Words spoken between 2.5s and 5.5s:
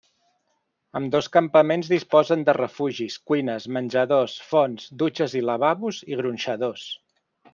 refugis, cuines, menjadors, fonts, dutxes i